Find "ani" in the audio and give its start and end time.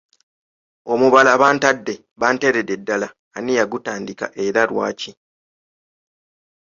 3.37-3.51